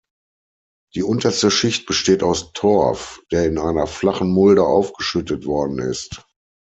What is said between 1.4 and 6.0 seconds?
Schicht besteht aus Torf, der in einer flachen Mulde aufgeschüttet worden